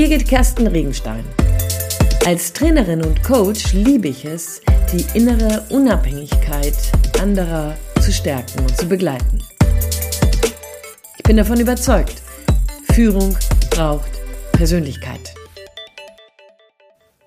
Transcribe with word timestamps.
Birgit 0.00 0.26
Kersten 0.26 0.66
Regenstein. 0.66 1.26
Als 2.24 2.54
Trainerin 2.54 3.04
und 3.04 3.22
Coach 3.22 3.74
liebe 3.74 4.08
ich 4.08 4.24
es, 4.24 4.62
die 4.90 5.04
innere 5.14 5.66
Unabhängigkeit 5.68 6.74
anderer 7.20 7.76
zu 8.00 8.10
stärken 8.10 8.60
und 8.60 8.74
zu 8.74 8.88
begleiten. 8.88 9.42
Ich 11.18 11.22
bin 11.24 11.36
davon 11.36 11.60
überzeugt, 11.60 12.22
Führung 12.94 13.36
braucht 13.68 14.10
Persönlichkeit. 14.52 15.34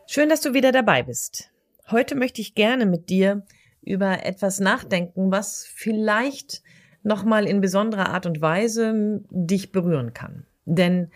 Schön, 0.07 0.29
dass 0.29 0.41
du 0.41 0.55
wieder 0.55 0.71
dabei 0.71 1.03
bist. 1.03 1.51
Heute 1.91 2.15
möchte 2.15 2.41
ich 2.41 2.55
gerne 2.55 2.87
mit 2.87 3.11
dir 3.11 3.45
über 3.83 4.25
etwas 4.25 4.59
nachdenken, 4.59 5.29
was 5.31 5.63
vielleicht 5.75 6.63
nochmal 7.03 7.45
in 7.45 7.61
besonderer 7.61 8.09
Art 8.09 8.25
und 8.25 8.41
Weise 8.41 9.21
dich 9.29 9.71
berühren 9.71 10.15
kann. 10.15 10.47
Denn, 10.65 11.11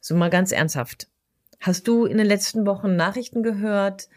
so 0.00 0.14
mal 0.14 0.30
ganz 0.30 0.52
ernsthaft, 0.52 1.08
hast 1.60 1.88
du 1.88 2.06
in 2.06 2.18
den 2.18 2.26
letzten 2.26 2.66
Wochen 2.66 2.96
Nachrichten 2.96 3.42
gehört? 3.42 4.08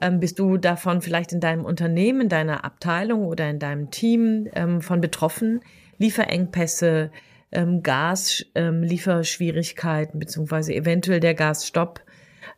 Ähm, 0.00 0.20
bist 0.20 0.38
du 0.38 0.56
davon 0.56 1.02
vielleicht 1.02 1.32
in 1.32 1.40
deinem 1.40 1.64
Unternehmen, 1.64 2.20
in 2.22 2.28
deiner 2.28 2.64
Abteilung 2.64 3.26
oder 3.26 3.50
in 3.50 3.58
deinem 3.58 3.90
Team 3.90 4.48
ähm, 4.54 4.80
von 4.80 5.00
betroffen? 5.00 5.60
Lieferengpässe, 5.98 7.10
ähm, 7.52 7.82
Gaslieferschwierigkeiten, 7.82 10.14
ähm, 10.14 10.20
beziehungsweise 10.20 10.74
eventuell 10.74 11.20
der 11.20 11.34
Gasstopp, 11.34 12.00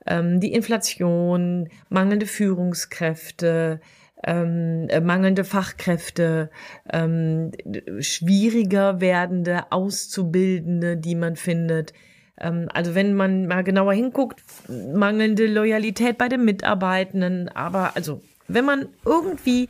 ähm, 0.06 0.40
die 0.40 0.52
Inflation, 0.52 1.68
mangelnde 1.88 2.26
Führungskräfte, 2.26 3.80
ähm, 4.26 4.86
äh, 4.88 5.00
mangelnde 5.00 5.44
Fachkräfte, 5.44 6.50
ähm, 6.90 7.50
schwieriger 7.98 9.00
werdende 9.00 9.70
Auszubildende, 9.70 10.96
die 10.96 11.14
man 11.14 11.36
findet. 11.36 11.92
Ähm, 12.38 12.68
also 12.72 12.94
wenn 12.94 13.14
man 13.14 13.46
mal 13.46 13.64
genauer 13.64 13.94
hinguckt, 13.94 14.42
mangelnde 14.68 15.46
Loyalität 15.46 16.18
bei 16.18 16.28
den 16.28 16.44
Mitarbeitenden, 16.44 17.48
aber 17.48 17.96
also 17.96 18.22
wenn 18.48 18.64
man 18.64 18.88
irgendwie 19.04 19.68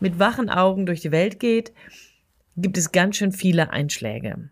mit 0.00 0.18
wachen 0.18 0.50
Augen 0.50 0.86
durch 0.86 1.00
die 1.00 1.12
Welt 1.12 1.40
geht, 1.40 1.72
gibt 2.56 2.78
es 2.78 2.92
ganz 2.92 3.16
schön 3.16 3.32
viele 3.32 3.70
Einschläge. 3.70 4.50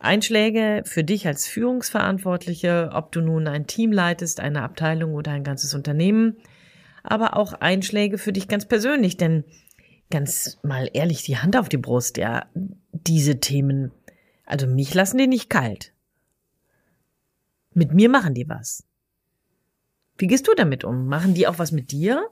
Einschläge 0.00 0.82
für 0.84 1.02
dich 1.02 1.26
als 1.26 1.48
Führungsverantwortliche, 1.48 2.90
ob 2.92 3.10
du 3.10 3.20
nun 3.20 3.48
ein 3.48 3.66
Team 3.66 3.90
leitest, 3.92 4.38
eine 4.38 4.62
Abteilung 4.62 5.14
oder 5.14 5.32
ein 5.32 5.42
ganzes 5.42 5.74
Unternehmen 5.74 6.36
aber 7.08 7.36
auch 7.36 7.54
Einschläge 7.54 8.18
für 8.18 8.32
dich 8.32 8.48
ganz 8.48 8.66
persönlich, 8.66 9.16
denn 9.16 9.44
ganz 10.10 10.58
mal 10.62 10.90
ehrlich, 10.92 11.22
die 11.22 11.38
Hand 11.38 11.56
auf 11.56 11.68
die 11.68 11.78
Brust, 11.78 12.18
ja, 12.18 12.46
diese 12.92 13.40
Themen, 13.40 13.92
also 14.44 14.66
mich 14.66 14.92
lassen 14.94 15.18
die 15.18 15.26
nicht 15.26 15.48
kalt. 15.48 15.92
Mit 17.78 17.94
mir 17.94 18.08
machen 18.08 18.34
die 18.34 18.48
was. 18.48 18.82
Wie 20.16 20.26
gehst 20.26 20.48
du 20.48 20.54
damit 20.56 20.82
um? 20.82 21.06
Machen 21.06 21.34
die 21.34 21.46
auch 21.46 21.60
was 21.60 21.70
mit 21.70 21.92
dir? 21.92 22.28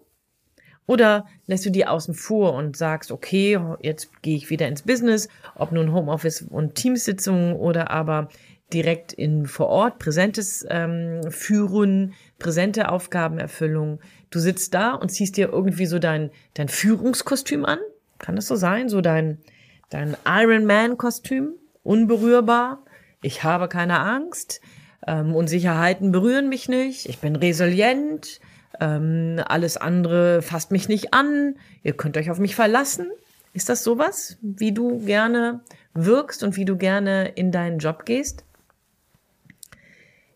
Oder 0.87 1.25
lässt 1.47 1.65
du 1.65 1.71
die 1.71 1.87
außen 1.87 2.15
vor 2.15 2.55
und 2.55 2.77
sagst, 2.77 3.13
okay, 3.13 3.57
jetzt 3.81 4.23
gehe 4.23 4.37
ich 4.37 4.51
wieder 4.51 4.67
ins 4.67 4.83
Business, 4.83 5.29
ob 5.55 5.71
nun 5.71 5.93
Homeoffice 5.93 6.43
und 6.43 6.75
Teamsitzungen 6.75 7.55
oder 7.55 7.93
aber 7.93 8.29
direkt 8.73 9.13
in 9.13 9.47
vor 9.47 9.69
Ort 9.69 10.01
präsentes 10.01 10.67
ähm, 10.69 11.21
Führen, 11.31 12.15
präsente 12.41 12.89
Aufgabenerfüllung. 12.89 14.01
Du 14.31 14.41
sitzt 14.41 14.75
da 14.75 14.95
und 14.95 15.11
ziehst 15.11 15.37
dir 15.37 15.51
irgendwie 15.51 15.87
so 15.87 16.01
dein, 16.01 16.33
dein 16.55 16.69
Führungskostüm 16.69 17.65
an. 17.65 17.79
Kann 18.19 18.35
das 18.35 18.49
so 18.49 18.57
sein? 18.57 18.89
So 18.89 19.01
dein, 19.01 19.39
dein 19.91 20.17
Iron 20.27 20.67
Man 20.67 20.99
Kostüm? 20.99 21.55
Unberührbar. 21.85 22.83
Ich 23.23 23.45
habe 23.45 23.69
keine 23.69 24.01
Angst. 24.01 24.61
Ähm, 25.07 25.35
Unsicherheiten 25.35 26.11
berühren 26.11 26.49
mich 26.49 26.69
nicht. 26.69 27.09
Ich 27.09 27.19
bin 27.19 27.37
resilient. 27.37 28.41
Ähm, 28.81 29.41
alles 29.47 29.77
andere 29.77 30.43
fasst 30.43 30.71
mich 30.71 30.89
nicht 30.89 31.15
an. 31.15 31.55
Ihr 31.83 31.95
könnt 31.95 32.17
euch 32.17 32.31
auf 32.31 32.39
mich 32.39 32.55
verlassen. 32.55 33.09
Ist 33.53 33.69
das 33.69 33.85
sowas, 33.85 34.37
wie 34.43 34.73
du 34.73 34.99
gerne 35.05 35.61
wirkst 35.95 36.43
und 36.43 36.57
wie 36.57 36.65
du 36.65 36.77
gerne 36.77 37.29
in 37.29 37.53
deinen 37.53 37.79
Job 37.79 38.05
gehst? 38.05 38.45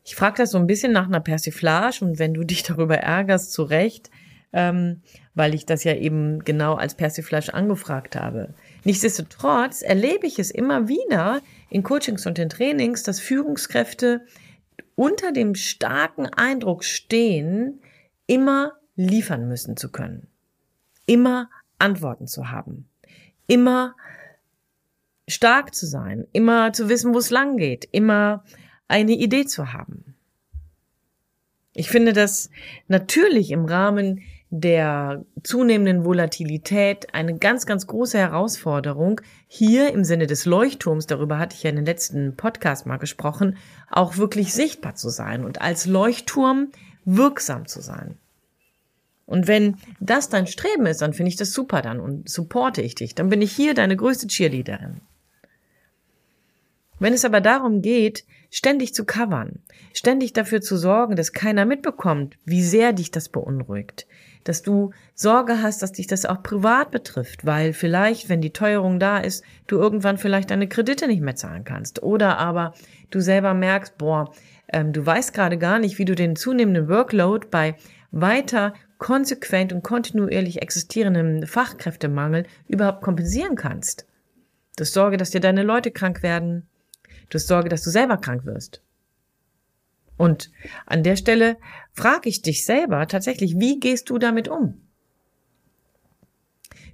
Ich 0.05 0.17
frage 0.17 0.39
das 0.39 0.53
so 0.53 0.59
ein 0.59 0.67
bisschen 0.67 0.93
nach 0.93 1.07
einer 1.07 1.21
Persiflage 1.21 2.05
und 2.05 2.19
wenn 2.19 2.33
du 2.33 2.45
dich 2.45 2.63
darüber 2.63 2.97
ärgerst, 2.97 3.53
zu 3.53 3.65
Recht, 3.65 4.11
ähm, 4.53 5.03
weil 5.35 5.55
ich 5.55 5.67
das 5.67 5.85
ja 5.85 5.95
eben 5.95 6.41
genau 6.45 6.75
als 6.75 6.95
Persiflage 6.95 7.55
angefragt 7.55 8.17
habe. 8.17 8.55
Nichtsdestotrotz 8.85 9.83
erlebe 9.83 10.27
ich 10.27 10.39
es 10.39 10.51
immer 10.51 10.89
wieder 10.89 11.41
in 11.69 11.83
Coachings 11.83 12.27
und 12.27 12.39
in 12.39 12.49
Trainings, 12.49 13.03
dass 13.03 13.21
Führungskräfte 13.21 14.23
unter 15.01 15.33
dem 15.33 15.55
starken 15.55 16.27
Eindruck 16.27 16.85
stehen, 16.85 17.81
immer 18.27 18.75
liefern 18.97 19.49
müssen 19.49 19.79
zu 19.79 19.91
können, 19.91 20.27
immer 21.07 21.49
Antworten 21.79 22.27
zu 22.27 22.51
haben, 22.51 22.87
immer 23.47 23.97
stark 25.27 25.75
zu 25.75 25.87
sein, 25.87 26.27
immer 26.33 26.75
zu 26.75 26.91
wissen, 26.91 27.15
wo 27.15 27.19
es 27.19 27.31
lang 27.31 27.57
geht, 27.57 27.89
immer 27.93 28.45
eine 28.89 29.13
Idee 29.13 29.47
zu 29.47 29.73
haben. 29.73 30.17
Ich 31.73 31.89
finde 31.89 32.13
das 32.13 32.51
natürlich 32.87 33.53
im 33.53 33.65
Rahmen 33.65 34.21
der 34.51 35.25
zunehmenden 35.45 36.05
Volatilität 36.05 37.15
eine 37.15 37.39
ganz, 37.39 37.67
ganz 37.67 37.87
große 37.87 38.19
Herausforderung, 38.19 39.21
hier 39.47 39.93
im 39.93 40.05
Sinne 40.05 40.27
des 40.27 40.45
Leuchtturms, 40.45 41.07
darüber 41.07 41.39
hatte 41.39 41.55
ich 41.57 41.63
ja 41.63 41.71
in 41.71 41.77
den 41.77 41.87
letzten 41.87 42.35
Podcast 42.37 42.85
mal 42.85 42.97
gesprochen, 42.97 43.57
auch 43.89 44.17
wirklich 44.17 44.53
sichtbar 44.53 44.97
zu 44.97 45.09
sein 45.09 45.45
und 45.45 45.61
als 45.61 45.87
Leuchtturm 45.87 46.73
wirksam 47.05 47.67
zu 47.67 47.81
sein. 47.81 48.17
Und 49.25 49.47
wenn 49.47 49.77
das 50.01 50.29
dein 50.29 50.49
Streben 50.49 50.87
ist, 50.87 51.01
dann 51.01 51.15
finde 51.15 51.29
ich 51.29 51.37
das 51.37 51.53
super 51.53 51.83
dann 51.83 52.01
und 52.01 52.29
supporte 52.29 52.83
ich 52.83 52.97
dich. 52.97 53.15
Dann 53.15 53.29
bin 53.29 53.41
ich 53.43 53.53
hier 53.53 53.75
deine 53.75 53.97
größte 53.97 54.27
Cheerleaderin. 54.27 55.01
Wenn 56.99 57.13
es 57.15 57.25
aber 57.25 57.41
darum 57.41 57.81
geht, 57.81 58.25
ständig 58.51 58.93
zu 58.93 59.05
covern, 59.05 59.61
ständig 59.95 60.33
dafür 60.33 60.61
zu 60.61 60.77
sorgen, 60.77 61.15
dass 61.15 61.33
keiner 61.33 61.65
mitbekommt, 61.65 62.37
wie 62.45 62.63
sehr 62.65 62.93
dich 62.93 63.13
das 63.13 63.29
beunruhigt, 63.29 64.09
dass 64.45 64.63
du 64.63 64.91
Sorge 65.15 65.63
hast, 65.63 65.83
dass 65.83 65.93
dich 65.93 66.07
das 66.07 66.27
auch 66.27 66.43
privat 66.43 66.91
betrifft, 66.91 67.45
weil 67.47 67.73
vielleicht, 67.73 68.29
wenn 68.29 68.41
die 68.41 68.53
Teuerung 68.53 68.99
da 68.99 69.19
ist, 69.19 69.45
du 69.67 69.77
irgendwann 69.77 70.19
vielleicht 70.19 70.51
deine 70.51 70.69
Kredite 70.69 71.07
nicht 71.07 71.23
mehr 71.23 71.37
zahlen 71.37 71.65
kannst 71.65 72.03
oder 72.03 72.39
aber 72.39 72.75
du 73.11 73.21
selber 73.21 73.55
merkst, 73.55 73.99
boah, 73.99 74.33
ähm, 74.73 74.93
du 74.93 75.05
weißt 75.05 75.35
gerade 75.35 75.59
gar 75.59 75.79
nicht, 75.79 75.99
wie 75.99 76.05
du 76.05 76.15
den 76.15 76.37
zunehmenden 76.37 76.89
Workload 76.89 77.49
bei 77.51 77.77
weiter 78.11 78.75
konsequent 78.99 79.73
und 79.73 79.83
kontinuierlich 79.83 80.63
existierendem 80.63 81.47
Fachkräftemangel 81.47 82.45
überhaupt 82.69 83.03
kompensieren 83.03 83.57
kannst. 83.57 84.07
Das 84.77 84.93
Sorge, 84.93 85.17
dass 85.17 85.31
dir 85.31 85.41
deine 85.41 85.63
Leute 85.63 85.91
krank 85.91 86.23
werden, 86.23 86.67
Du 87.31 87.37
hast 87.37 87.47
Sorge, 87.47 87.69
dass 87.69 87.83
du 87.83 87.91
selber 87.91 88.17
krank 88.17 88.45
wirst. 88.45 88.83
Und 90.21 90.51
an 90.85 91.03
der 91.03 91.17
Stelle 91.17 91.57
frage 91.95 92.29
ich 92.29 92.43
dich 92.43 92.67
selber 92.67 93.09
tatsächlich, 93.09 93.59
wie 93.59 93.81
gehst 93.81 94.11
du 94.11 94.19
damit 94.19 94.49
um? 94.49 94.79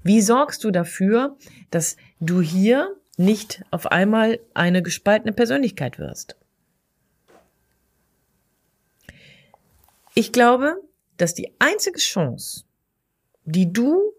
Wie 0.05 0.21
sorgst 0.21 0.63
du 0.63 0.71
dafür, 0.71 1.37
dass 1.73 1.97
du 2.21 2.41
hier 2.41 2.95
nicht 3.17 3.65
auf 3.73 3.91
einmal 3.91 4.39
eine 4.55 4.81
gespaltene 4.81 5.33
Persönlichkeit 5.33 5.99
wirst? 5.99 6.37
Ich 10.15 10.31
glaube, 10.31 10.77
dass 11.17 11.35
die 11.35 11.53
einzige 11.59 11.99
Chance, 11.99 12.63
die 13.45 13.73
du 13.73 14.13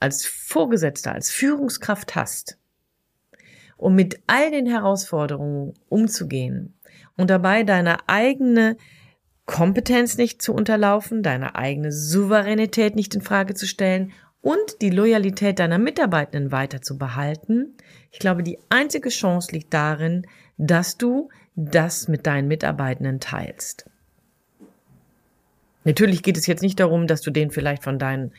als 0.00 0.26
Vorgesetzter, 0.26 1.12
als 1.12 1.30
Führungskraft 1.30 2.16
hast, 2.16 2.58
um 3.76 3.94
mit 3.94 4.20
all 4.26 4.50
den 4.50 4.66
Herausforderungen 4.66 5.74
umzugehen 5.88 6.74
und 7.20 7.28
dabei 7.28 7.64
deine 7.64 8.08
eigene 8.08 8.76
Kompetenz 9.44 10.16
nicht 10.16 10.40
zu 10.40 10.54
unterlaufen, 10.54 11.22
deine 11.22 11.54
eigene 11.54 11.92
Souveränität 11.92 12.96
nicht 12.96 13.14
in 13.14 13.20
Frage 13.20 13.54
zu 13.54 13.66
stellen 13.66 14.12
und 14.40 14.80
die 14.80 14.90
Loyalität 14.90 15.58
deiner 15.58 15.78
Mitarbeitenden 15.78 16.50
weiter 16.50 16.80
zu 16.80 16.96
behalten. 16.96 17.74
Ich 18.10 18.20
glaube, 18.20 18.42
die 18.42 18.58
einzige 18.70 19.10
Chance 19.10 19.52
liegt 19.52 19.74
darin, 19.74 20.26
dass 20.56 20.96
du 20.96 21.28
das 21.56 22.08
mit 22.08 22.26
deinen 22.26 22.48
Mitarbeitenden 22.48 23.20
teilst. 23.20 23.90
Natürlich 25.84 26.22
geht 26.22 26.38
es 26.38 26.46
jetzt 26.46 26.62
nicht 26.62 26.80
darum, 26.80 27.06
dass 27.06 27.20
du 27.20 27.30
denen 27.30 27.50
vielleicht 27.50 27.84
von 27.84 27.98
deinen 27.98 28.32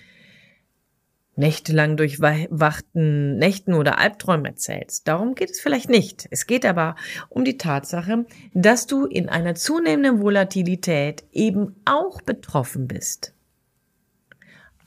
nächtelang 1.36 1.98
durchwachten 1.98 3.38
Nächten 3.38 3.74
oder 3.74 3.98
Albträumen 3.98 4.45
erzählst. 4.45 5.07
Darum 5.07 5.36
geht 5.36 5.51
es 5.51 5.60
vielleicht 5.60 5.89
nicht. 5.89 6.28
Es 6.30 6.45
geht 6.45 6.66
aber 6.66 6.95
um 7.30 7.45
die 7.45 7.57
Tatsache, 7.57 8.25
dass 8.54 8.86
du 8.88 9.06
in 9.06 9.30
einer 9.30 9.56
zunehmenden 9.56 10.22
Volatilität 10.22 11.24
eben 11.31 11.75
auch 11.86 12.22
betroffen 12.22 12.88
bist. 12.88 13.33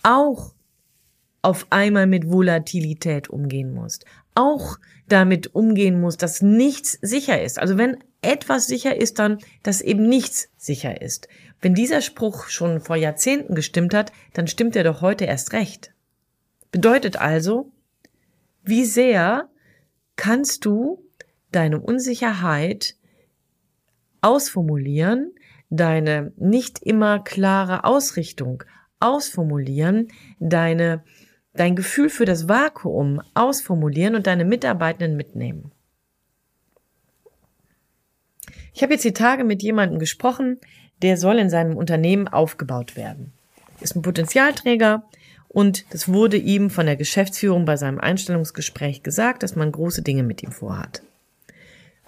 Auch 0.03 0.55
auf 1.43 1.67
einmal 1.71 2.07
mit 2.07 2.31
Volatilität 2.31 3.29
umgehen 3.29 3.73
musst. 3.75 4.05
auch 4.35 4.79
damit 5.09 5.55
umgehen 5.55 6.01
muss, 6.01 6.17
dass 6.17 6.43
nichts 6.43 6.99
sicher 7.01 7.41
ist. 7.41 7.59
Also 7.59 7.79
wenn 7.79 7.99
etwas 8.23 8.67
sicher 8.67 8.97
ist, 8.97 9.19
dann, 9.19 9.39
dass 9.63 9.81
eben 9.81 10.09
nichts 10.09 10.49
sicher 10.57 11.01
ist. 11.01 11.29
Wenn 11.61 11.75
dieser 11.75 12.01
Spruch 12.01 12.49
schon 12.49 12.81
vor 12.81 12.97
Jahrzehnten 12.97 13.55
gestimmt 13.55 13.95
hat, 13.95 14.13
dann 14.33 14.49
stimmt 14.49 14.77
er 14.77 14.85
doch 14.85 15.03
heute 15.03 15.25
erst 15.25 15.53
recht. 15.53 15.94
Bedeutet 16.75 17.21
also, 17.21 17.71
wie 18.65 18.85
sehr 18.85 19.49
kannst 20.17 20.65
du 20.65 21.05
deine 21.53 21.79
Unsicherheit 21.79 22.97
ausformulieren, 24.23 25.37
deine 25.71 26.33
nicht 26.37 26.81
immer 26.83 27.21
klare 27.21 27.85
Ausrichtung 27.85 28.65
ausformulieren, 28.99 30.09
deine, 30.41 31.05
dein 31.53 31.77
Gefühl 31.77 32.09
für 32.09 32.25
das 32.25 32.49
Vakuum 32.49 33.23
ausformulieren 33.35 34.17
und 34.17 34.27
deine 34.27 34.45
Mitarbeitenden 34.45 35.17
mitnehmen. 35.17 35.71
Ich 38.73 38.83
habe 38.83 38.95
jetzt 38.95 39.05
die 39.05 39.13
Tage 39.13 39.45
mit 39.45 39.63
jemandem 39.63 40.01
gesprochen, 40.01 40.59
der 41.03 41.19
soll 41.19 41.39
in 41.39 41.51
seinem 41.51 41.77
Unternehmen 41.77 42.27
aufgebaut 42.27 42.97
werden. 42.97 43.33
Ist 43.81 43.95
ein 43.95 44.03
Potenzialträger 44.03 45.05
und 45.55 45.85
das 45.95 46.09
wurde 46.09 46.37
ihm 46.37 46.69
von 46.69 46.85
der 46.85 46.97
Geschäftsführung 46.97 47.65
bei 47.65 47.77
seinem 47.77 48.01
Einstellungsgespräch 48.01 49.05
gesagt, 49.05 49.45
dass 49.45 49.55
man 49.55 49.71
große 49.71 50.03
Dinge 50.03 50.25
mit 50.25 50.43
ihm 50.43 50.51
vorhat. 50.51 51.05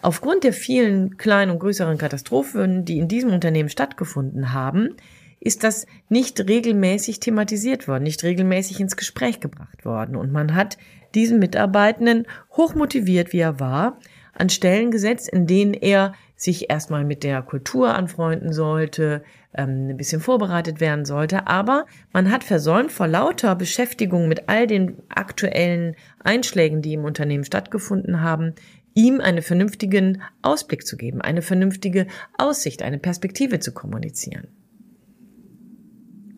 Aufgrund 0.02 0.43
der 0.43 0.52
vielen 0.52 1.16
kleinen 1.16 1.52
und 1.52 1.60
größeren 1.60 1.96
Katastrophen, 1.96 2.84
die 2.84 2.98
in 2.98 3.06
diesem 3.06 3.32
Unternehmen 3.32 3.69
stattgefunden 3.69 4.52
haben, 4.52 4.96
ist 5.38 5.62
das 5.62 5.87
nicht 6.08 6.40
regelmäßig 6.40 7.20
thematisiert 7.20 7.87
worden, 7.87 8.02
nicht 8.02 8.25
regelmäßig 8.25 8.81
ins 8.81 8.96
Gespräch 8.96 9.38
gebracht 9.38 9.84
worden. 9.84 10.16
Und 10.16 10.32
man 10.32 10.56
hat 10.56 10.76
diesen 11.14 11.38
Mitarbeitenden 11.38 12.26
hochmotiviert, 12.56 13.32
wie 13.32 13.38
er 13.38 13.60
war, 13.60 14.00
an 14.36 14.48
Stellen 14.48 14.90
gesetzt, 14.90 15.28
in 15.28 15.46
denen 15.46 15.74
er 15.74 16.12
sich 16.36 16.70
erstmal 16.70 17.04
mit 17.04 17.24
der 17.24 17.42
Kultur 17.42 17.94
anfreunden 17.94 18.52
sollte, 18.52 19.22
ähm, 19.54 19.88
ein 19.88 19.96
bisschen 19.96 20.20
vorbereitet 20.20 20.80
werden 20.80 21.04
sollte. 21.04 21.46
Aber 21.46 21.86
man 22.12 22.30
hat 22.30 22.44
versäumt, 22.44 22.92
vor 22.92 23.08
lauter 23.08 23.54
Beschäftigung 23.56 24.28
mit 24.28 24.48
all 24.48 24.66
den 24.66 24.96
aktuellen 25.08 25.96
Einschlägen, 26.20 26.82
die 26.82 26.92
im 26.92 27.04
Unternehmen 27.04 27.44
stattgefunden 27.44 28.20
haben, 28.20 28.54
ihm 28.94 29.20
einen 29.20 29.42
vernünftigen 29.42 30.22
Ausblick 30.42 30.86
zu 30.86 30.96
geben, 30.96 31.20
eine 31.20 31.42
vernünftige 31.42 32.06
Aussicht, 32.36 32.82
eine 32.82 32.98
Perspektive 32.98 33.58
zu 33.58 33.72
kommunizieren. 33.72 34.48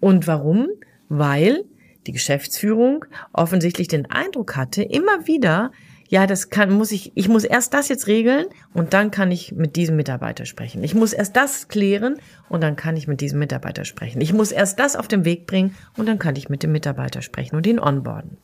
Und 0.00 0.26
warum? 0.26 0.68
Weil 1.08 1.64
die 2.06 2.12
Geschäftsführung 2.12 3.04
offensichtlich 3.32 3.88
den 3.88 4.06
Eindruck 4.06 4.56
hatte, 4.56 4.82
immer 4.82 5.26
wieder, 5.26 5.72
ja, 6.08 6.26
das 6.26 6.48
kann, 6.48 6.72
muss 6.72 6.90
ich, 6.90 7.12
ich 7.16 7.28
muss 7.28 7.44
erst 7.44 7.74
das 7.74 7.88
jetzt 7.88 8.06
regeln 8.06 8.46
und 8.72 8.94
dann 8.94 9.10
kann 9.10 9.30
ich 9.30 9.52
mit 9.52 9.76
diesem 9.76 9.96
Mitarbeiter 9.96 10.46
sprechen. 10.46 10.82
Ich 10.82 10.94
muss 10.94 11.12
erst 11.12 11.36
das 11.36 11.68
klären 11.68 12.18
und 12.48 12.62
dann 12.62 12.76
kann 12.76 12.96
ich 12.96 13.06
mit 13.06 13.20
diesem 13.20 13.38
Mitarbeiter 13.38 13.84
sprechen. 13.84 14.22
Ich 14.22 14.32
muss 14.32 14.50
erst 14.50 14.78
das 14.78 14.96
auf 14.96 15.06
den 15.06 15.26
Weg 15.26 15.46
bringen 15.46 15.76
und 15.96 16.06
dann 16.06 16.18
kann 16.18 16.34
ich 16.34 16.48
mit 16.48 16.62
dem 16.62 16.72
Mitarbeiter 16.72 17.20
sprechen 17.20 17.56
und 17.56 17.66
ihn 17.66 17.78
onboarden. 17.78 18.38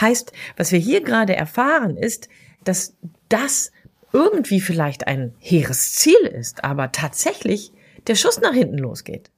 Heißt, 0.00 0.32
was 0.56 0.72
wir 0.72 0.78
hier 0.78 1.02
gerade 1.02 1.36
erfahren 1.36 1.98
ist, 1.98 2.30
dass 2.64 2.96
das 3.28 3.70
irgendwie 4.14 4.60
vielleicht 4.60 5.06
ein 5.06 5.34
hehres 5.38 5.92
Ziel 5.92 6.26
ist, 6.32 6.64
aber 6.64 6.92
tatsächlich 6.92 7.72
der 8.06 8.14
Schuss 8.14 8.40
nach 8.40 8.54
hinten 8.54 8.78
losgeht. 8.78 9.30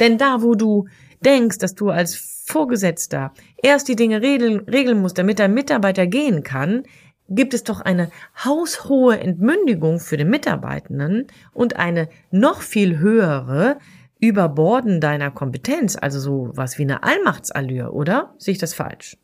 Denn 0.00 0.18
da, 0.18 0.42
wo 0.42 0.54
du 0.54 0.86
denkst, 1.24 1.58
dass 1.58 1.74
du 1.74 1.90
als 1.90 2.42
Vorgesetzter 2.46 3.32
erst 3.62 3.88
die 3.88 3.96
Dinge 3.96 4.22
regeln, 4.22 4.60
regeln 4.60 5.00
musst, 5.00 5.18
damit 5.18 5.38
dein 5.38 5.54
Mitarbeiter 5.54 6.06
gehen 6.06 6.42
kann, 6.42 6.84
gibt 7.28 7.54
es 7.54 7.64
doch 7.64 7.80
eine 7.80 8.10
haushohe 8.44 9.18
Entmündigung 9.18 9.98
für 9.98 10.16
den 10.16 10.30
Mitarbeitenden 10.30 11.26
und 11.52 11.76
eine 11.76 12.08
noch 12.30 12.60
viel 12.60 12.98
höhere 12.98 13.78
Überborden 14.20 15.00
deiner 15.00 15.30
Kompetenz, 15.30 15.96
also 16.00 16.20
so 16.20 16.50
was 16.54 16.78
wie 16.78 16.82
eine 16.82 17.02
Allmachtsallure, 17.02 17.92
oder? 17.92 18.34
Sehe 18.38 18.52
ich 18.52 18.58
das 18.58 18.74
falsch? 18.74 19.18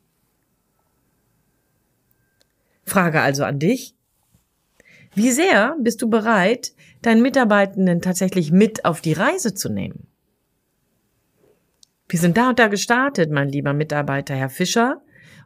Frage 2.84 3.20
also 3.20 3.44
an 3.44 3.58
dich. 3.58 3.94
Wie 5.14 5.30
sehr 5.30 5.76
bist 5.80 6.02
du 6.02 6.10
bereit, 6.10 6.72
deinen 7.02 7.22
Mitarbeitenden 7.22 8.00
tatsächlich 8.00 8.50
mit 8.50 8.84
auf 8.84 9.00
die 9.00 9.12
Reise 9.12 9.54
zu 9.54 9.68
nehmen? 9.68 10.11
Wir 12.08 12.18
sind 12.18 12.36
da 12.36 12.50
und 12.50 12.58
da 12.58 12.68
gestartet, 12.68 13.30
mein 13.30 13.48
lieber 13.48 13.72
Mitarbeiter, 13.72 14.34
Herr 14.34 14.50
Fischer. 14.50 15.00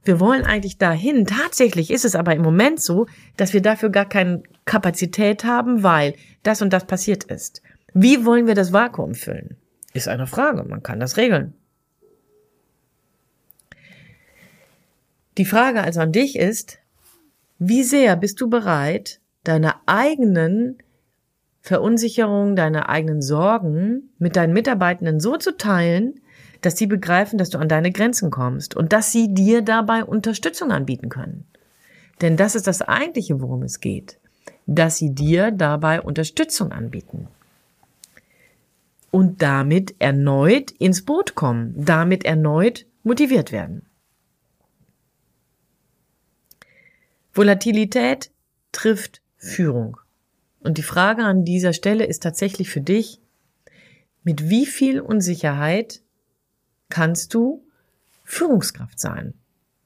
Wir 0.04 0.20
wollen 0.20 0.44
eigentlich 0.44 0.78
dahin. 0.78 1.26
Tatsächlich 1.26 1.90
ist 1.90 2.04
es 2.04 2.14
aber 2.14 2.34
im 2.34 2.42
Moment 2.42 2.80
so, 2.80 3.06
dass 3.36 3.52
wir 3.52 3.62
dafür 3.62 3.90
gar 3.90 4.08
keine 4.08 4.42
Kapazität 4.64 5.44
haben, 5.44 5.82
weil 5.82 6.14
das 6.42 6.62
und 6.62 6.72
das 6.72 6.86
passiert 6.86 7.24
ist. 7.24 7.62
Wie 7.92 8.24
wollen 8.24 8.46
wir 8.46 8.54
das 8.54 8.72
Vakuum 8.72 9.14
füllen? 9.14 9.56
Ist 9.94 10.08
eine 10.08 10.26
Frage. 10.26 10.64
Man 10.64 10.82
kann 10.82 11.00
das 11.00 11.16
regeln. 11.16 11.54
Die 15.38 15.44
Frage 15.44 15.82
also 15.82 16.00
an 16.00 16.12
dich 16.12 16.36
ist, 16.36 16.78
wie 17.58 17.82
sehr 17.82 18.16
bist 18.16 18.40
du 18.40 18.48
bereit, 18.48 19.20
deine 19.44 19.74
eigenen 19.86 20.78
Verunsicherungen, 21.60 22.56
deine 22.56 22.88
eigenen 22.88 23.22
Sorgen 23.22 24.10
mit 24.18 24.36
deinen 24.36 24.52
Mitarbeitenden 24.52 25.20
so 25.20 25.36
zu 25.36 25.56
teilen, 25.56 26.20
dass 26.60 26.76
sie 26.76 26.86
begreifen, 26.86 27.38
dass 27.38 27.50
du 27.50 27.58
an 27.58 27.68
deine 27.68 27.92
Grenzen 27.92 28.30
kommst 28.30 28.74
und 28.76 28.92
dass 28.92 29.12
sie 29.12 29.32
dir 29.32 29.62
dabei 29.62 30.04
Unterstützung 30.04 30.72
anbieten 30.72 31.08
können. 31.08 31.44
Denn 32.20 32.36
das 32.36 32.54
ist 32.54 32.66
das 32.66 32.82
eigentliche, 32.82 33.40
worum 33.40 33.62
es 33.62 33.80
geht, 33.80 34.18
dass 34.66 34.96
sie 34.96 35.14
dir 35.14 35.50
dabei 35.50 36.00
Unterstützung 36.00 36.72
anbieten. 36.72 37.28
Und 39.10 39.42
damit 39.42 39.94
erneut 39.98 40.70
ins 40.72 41.04
Boot 41.04 41.34
kommen, 41.34 41.74
damit 41.76 42.24
erneut 42.24 42.86
motiviert 43.02 43.52
werden. 43.52 43.86
Volatilität 47.32 48.30
trifft 48.72 49.20
Führung. 49.36 49.98
Und 50.60 50.78
die 50.78 50.82
Frage 50.82 51.22
an 51.22 51.44
dieser 51.44 51.72
Stelle 51.72 52.04
ist 52.04 52.22
tatsächlich 52.22 52.70
für 52.70 52.80
dich, 52.80 53.20
mit 54.24 54.48
wie 54.48 54.66
viel 54.66 55.00
Unsicherheit 55.00 56.02
kannst 56.88 57.34
du 57.34 57.64
Führungskraft 58.24 58.98
sein. 58.98 59.34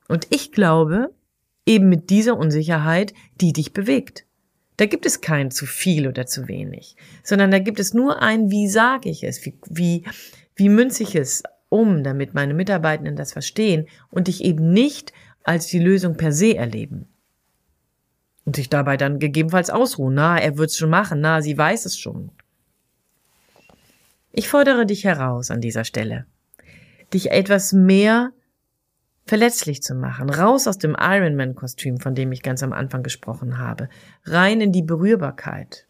Und 0.09 0.27
ich 0.31 0.51
glaube, 0.51 1.15
eben 1.67 1.89
mit 1.89 2.11
dieser 2.11 2.37
Unsicherheit, 2.37 3.15
die 3.41 3.53
dich 3.53 3.73
bewegt. 3.73 4.27
Da 4.77 4.87
gibt 4.87 5.05
es 5.05 5.21
kein 5.21 5.51
zu 5.51 5.67
viel 5.67 6.09
oder 6.09 6.27
zu 6.27 6.49
wenig, 6.49 6.97
sondern 7.23 7.51
da 7.51 7.59
gibt 7.59 7.79
es 7.79 7.93
nur 7.93 8.23
ein, 8.23 8.51
wie 8.51 8.67
sage 8.67 9.11
ich 9.11 9.23
es, 9.25 9.45
wie, 9.45 9.55
wie, 9.69 10.05
wie 10.57 10.69
münze 10.71 11.03
ich 11.03 11.15
es 11.15 11.43
um, 11.69 12.03
damit 12.03 12.35
meine 12.35 12.55
Mitarbeitenden 12.55 13.15
das 13.15 13.33
verstehen 13.33 13.87
und 14.11 14.27
dich 14.29 14.43
eben 14.43 14.73
nicht 14.73 15.13
als 15.45 15.67
die 15.67 15.79
Lösung 15.79 16.17
per 16.17 16.33
se 16.33 16.57
erleben. 16.57 17.07
Und 18.47 18.57
sich 18.57 18.71
dabei 18.71 18.97
dann 18.97 19.19
gegebenenfalls 19.19 19.71
ausruhen. 19.71 20.15
Na, 20.15 20.39
er 20.39 20.57
wird's 20.57 20.77
schon 20.77 20.91
machen. 20.91 21.21
Na, 21.21 21.43
sie 21.43 21.57
weiß 21.57 21.85
es 21.85 21.99
schon. 21.99 22.33
Ich 24.33 24.49
fordere 24.49 24.87
dich 24.87 25.05
heraus 25.05 25.51
an 25.51 25.61
dieser 25.61 25.85
Stelle 25.85 26.27
dich 27.13 27.31
etwas 27.31 27.73
mehr 27.73 28.33
verletzlich 29.27 29.83
zu 29.83 29.95
machen, 29.95 30.31
raus 30.31 30.67
aus 30.67 30.79
dem 30.79 30.97
Ironman-Kostüm, 30.99 31.99
von 31.99 32.15
dem 32.15 32.33
ich 32.33 32.43
ganz 32.43 32.63
am 32.63 32.73
Anfang 32.73 33.03
gesprochen 33.03 33.59
habe, 33.59 33.89
rein 34.25 34.61
in 34.61 34.73
die 34.73 34.83
Berührbarkeit. 34.83 35.87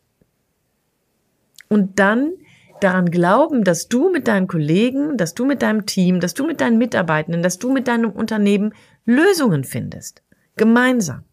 Und 1.69 1.99
dann 1.99 2.33
daran 2.81 3.11
glauben, 3.11 3.65
dass 3.65 3.89
du 3.89 4.11
mit 4.11 4.29
deinen 4.29 4.47
Kollegen, 4.47 5.17
dass 5.17 5.35
du 5.35 5.47
mit 5.47 5.63
deinem 5.63 5.87
Team, 5.87 6.21
dass 6.21 6.35
du 6.35 6.47
mit 6.47 6.61
deinen 6.61 6.79
Mitarbeitenden, 6.79 7.43
dass 7.43 7.59
du 7.59 7.73
mit 7.73 7.89
deinem 7.89 8.11
Unternehmen 8.11 8.75
Lösungen 9.05 9.65
findest. 9.65 10.23
Gemeinsam. 10.57 11.25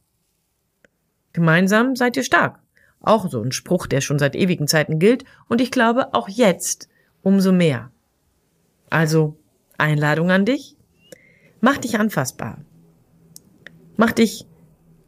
Gemeinsam 1.33 1.95
seid 1.95 2.17
ihr 2.17 2.23
stark. 2.23 2.59
Auch 3.01 3.29
so 3.29 3.41
ein 3.41 3.51
Spruch, 3.51 3.87
der 3.87 4.01
schon 4.01 4.19
seit 4.19 4.35
ewigen 4.35 4.67
Zeiten 4.67 4.99
gilt 4.99 5.23
und 5.47 5.61
ich 5.61 5.71
glaube 5.71 6.13
auch 6.13 6.29
jetzt 6.29 6.89
umso 7.21 7.51
mehr. 7.51 7.91
Also 8.89 9.37
Einladung 9.77 10.31
an 10.31 10.45
dich. 10.45 10.75
Mach 11.59 11.77
dich 11.77 11.99
anfassbar. 11.99 12.59
Mach 13.95 14.11
dich 14.11 14.47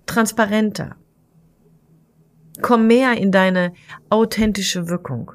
transparenter. 0.06 0.96
Komm 2.62 2.88
mehr 2.88 3.18
in 3.18 3.32
deine 3.32 3.74
authentische 4.10 4.90
Wirkung, 4.90 5.32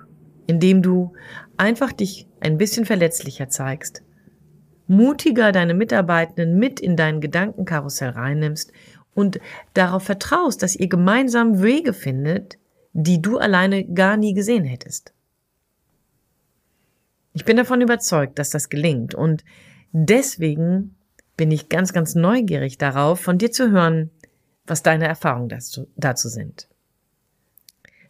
indem 0.46 0.82
du 0.82 1.12
einfach 1.56 1.92
dich 1.92 2.28
ein 2.40 2.58
bisschen 2.58 2.84
verletzlicher 2.84 3.48
zeigst, 3.48 4.02
mutiger 4.86 5.52
deine 5.52 5.74
Mitarbeitenden 5.74 6.58
mit 6.58 6.80
in 6.80 6.96
dein 6.96 7.20
Gedankenkarussell 7.20 8.10
reinnimmst 8.10 8.72
und 9.14 9.40
darauf 9.72 10.02
vertraust, 10.02 10.62
dass 10.62 10.76
ihr 10.76 10.88
gemeinsam 10.88 11.62
Wege 11.62 11.92
findet, 11.92 12.58
die 12.92 13.22
du 13.22 13.38
alleine 13.38 13.84
gar 13.84 14.16
nie 14.16 14.34
gesehen 14.34 14.64
hättest. 14.64 15.14
Ich 17.34 17.44
bin 17.44 17.56
davon 17.56 17.80
überzeugt, 17.80 18.38
dass 18.38 18.50
das 18.50 18.70
gelingt 18.70 19.14
und 19.14 19.44
deswegen 19.92 20.94
bin 21.36 21.50
ich 21.50 21.68
ganz, 21.68 21.92
ganz 21.92 22.14
neugierig 22.14 22.78
darauf, 22.78 23.20
von 23.20 23.38
dir 23.38 23.50
zu 23.50 23.72
hören, 23.72 24.10
was 24.66 24.84
deine 24.84 25.08
Erfahrungen 25.08 25.48
dazu, 25.48 25.88
dazu 25.96 26.28
sind. 26.28 26.68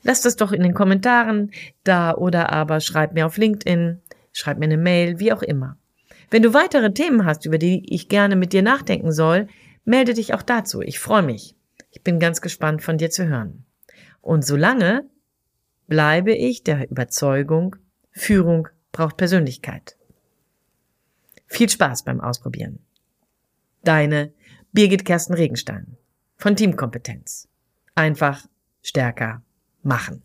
Lass 0.03 0.21
das 0.21 0.37
doch 0.37 0.53
in 0.53 0.63
den 0.63 0.75
Kommentaren 0.75 1.51
da 1.85 2.15
oder 2.15 2.53
aber 2.53 2.81
schreib 2.81 3.15
mir 3.15 3.25
auf 3.25 3.39
LinkedIn, 3.39 4.03
schreib 4.33 4.59
mir 4.59 4.67
eine 4.67 4.77
Mail, 4.77 5.19
wie 5.19 5.33
auch 5.33 5.43
immer. 5.43 5.79
Wenn 6.31 6.43
du 6.43 6.53
weitere 6.53 6.93
Themen 6.93 7.25
hast, 7.25 7.47
über 7.47 7.57
die 7.57 7.83
ich 7.93 8.11
gerne 8.11 8.37
mit 8.37 8.53
dir 8.53 8.63
nachdenken 8.63 9.11
soll, 9.11 9.49
melde 9.87 10.13
dich 10.13 10.35
auch 10.35 10.43
dazu. 10.43 10.83
Ich 10.83 10.99
freue 10.99 11.23
mich. 11.23 11.57
Ich 11.91 12.03
bin 12.03 12.19
ganz 12.19 12.43
gespannt 12.43 12.83
von 12.83 12.99
dir 12.99 13.09
zu 13.09 13.27
hören. 13.27 13.65
Und 14.21 14.45
solange 14.45 15.09
bleibe 15.87 16.35
ich 16.35 16.63
der 16.63 16.91
Überzeugung, 16.91 17.77
Führung 18.11 18.69
braucht 18.95 19.19
Persönlichkeit. 19.19 19.99
Viel 21.47 21.69
Spaß 21.69 22.05
beim 22.05 22.21
Ausprobieren. 22.21 22.79
Deine 23.83 24.33
Birgit 24.73 25.05
Kersten 25.05 25.35
Regenstein 25.35 25.99
von 26.39 26.57
Teamkompetenz. 26.57 27.49
Einfach 27.95 28.47
stärker 28.83 29.43
machen. 29.83 30.23